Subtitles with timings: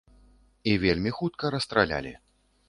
[0.71, 2.17] І вельмі хутка расстралялі.